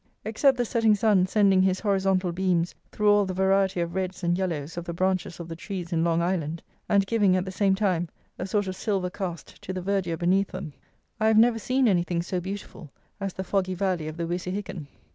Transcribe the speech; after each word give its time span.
Except 0.25 0.57
the 0.57 0.65
setting 0.65 0.95
sun 0.95 1.27
sending 1.27 1.61
his 1.61 1.79
horizontal 1.81 2.31
beams 2.31 2.73
through 2.91 3.11
all 3.11 3.23
the 3.27 3.35
variety 3.35 3.81
of 3.81 3.93
reds 3.93 4.23
and 4.23 4.35
yellows 4.35 4.75
of 4.75 4.83
the 4.83 4.93
branches 4.95 5.39
of 5.39 5.47
the 5.47 5.55
trees 5.55 5.93
in 5.93 6.03
Long 6.03 6.23
Island, 6.23 6.63
and 6.89 7.05
giving, 7.05 7.35
at 7.35 7.45
the 7.45 7.51
same 7.51 7.75
time, 7.75 8.09
a 8.39 8.47
sort 8.47 8.65
of 8.65 8.75
silver 8.75 9.11
cast 9.11 9.61
to 9.61 9.71
the 9.73 9.79
verdure 9.83 10.17
beneath 10.17 10.47
them, 10.47 10.73
I 11.19 11.27
have 11.27 11.37
never 11.37 11.59
seen 11.59 11.87
anything 11.87 12.23
so 12.23 12.39
beautiful 12.41 12.89
as 13.19 13.33
the 13.33 13.43
foggy 13.43 13.75
valley 13.75 14.07
of 14.07 14.17
the 14.17 14.25
Wysihicken. 14.25 14.87